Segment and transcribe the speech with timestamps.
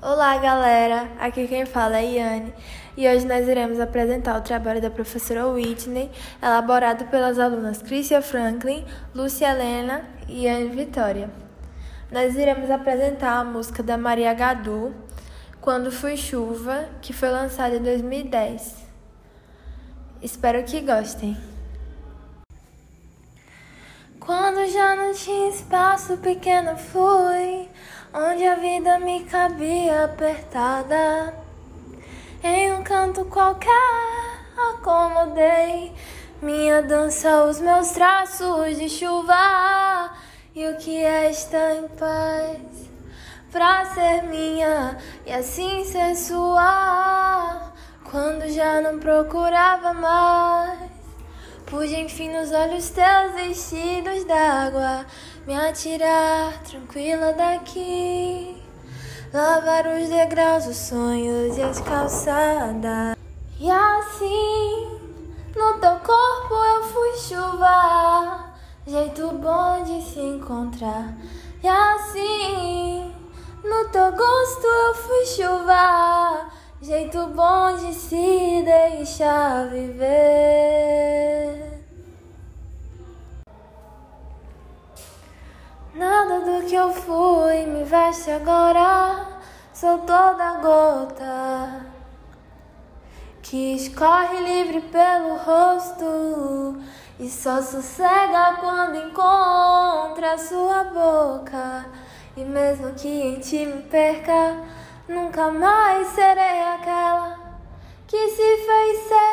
[0.00, 1.10] Olá, galera!
[1.18, 2.54] Aqui quem fala é Iane
[2.96, 6.08] e hoje nós iremos apresentar o trabalho da professora Whitney,
[6.40, 11.28] elaborado pelas alunas Crícia Franklin, Lúcia Helena e Anne Vitória.
[12.12, 14.94] Nós iremos apresentar a música da Maria Gadu,
[15.60, 18.76] Quando Fui Chuva, que foi lançada em 2010.
[20.22, 21.36] Espero que gostem.
[24.20, 27.66] Quando já não tinha espaço, pequeno fui
[28.48, 31.34] a vida me cabia apertada.
[32.42, 33.70] Em um canto qualquer,
[34.72, 35.92] acomodei
[36.40, 40.10] minha dança, os meus traços de chuva.
[40.54, 42.88] E o que é estar em paz
[43.52, 47.72] pra ser minha e assim ser sua.
[48.10, 50.97] Quando já não procurava mais.
[51.70, 55.04] Pude enfim nos olhos teus vestidos d'água
[55.46, 58.56] me atirar tranquila daqui,
[59.34, 63.18] lavar os degraus, os sonhos e as calçadas.
[63.60, 64.98] E assim,
[65.54, 68.46] no teu corpo eu fui chuva,
[68.86, 71.14] jeito bom de se encontrar.
[71.62, 73.14] E assim,
[73.62, 76.48] no teu gosto eu fui chuva,
[76.80, 80.67] jeito bom de se deixar viver.
[86.28, 89.28] Nada do que eu fui me veste agora,
[89.72, 91.86] sou toda gota
[93.40, 96.76] que escorre livre pelo rosto
[97.18, 101.86] e só sossega quando encontra sua boca.
[102.36, 104.62] E mesmo que em ti me perca,
[105.08, 107.38] nunca mais serei aquela
[108.06, 109.27] que se fez secar,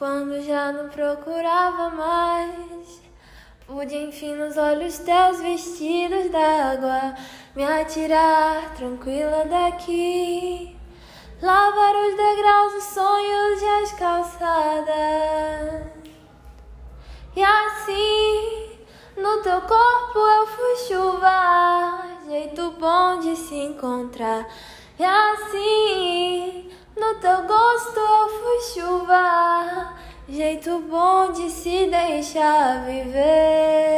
[0.00, 3.02] quando já não procurava mais.
[3.66, 7.14] Pude enfim nos olhos teus vestidos d'água
[7.54, 10.74] me atirar tranquila daqui.
[11.42, 15.92] Lavar os degraus, os sonhos e as calçadas.
[17.36, 18.78] E assim,
[19.18, 24.48] no teu corpo eu fui chuva, jeito bom de se encontrar.
[24.98, 28.19] E assim, no teu gosto eu
[28.60, 29.94] chuva,
[30.28, 33.89] jeito bom de se deixar viver.